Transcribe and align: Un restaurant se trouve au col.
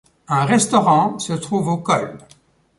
Un 0.29 0.45
restaurant 0.45 1.19
se 1.19 1.33
trouve 1.33 1.67
au 1.67 1.77
col. 1.77 2.17